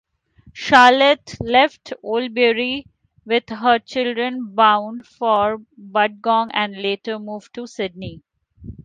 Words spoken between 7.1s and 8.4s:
moved to Sydney.